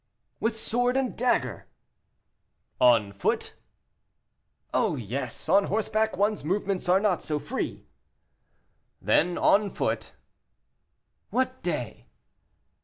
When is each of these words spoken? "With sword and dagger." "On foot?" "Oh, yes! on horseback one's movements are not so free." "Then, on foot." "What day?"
"With 0.39 0.55
sword 0.55 0.97
and 0.97 1.15
dagger." 1.15 1.67
"On 2.79 3.13
foot?" 3.13 3.53
"Oh, 4.73 4.95
yes! 4.95 5.47
on 5.47 5.65
horseback 5.65 6.17
one's 6.17 6.43
movements 6.43 6.89
are 6.89 6.99
not 6.99 7.21
so 7.21 7.37
free." 7.37 7.85
"Then, 8.99 9.37
on 9.37 9.69
foot." 9.69 10.13
"What 11.29 11.61
day?" 11.61 12.07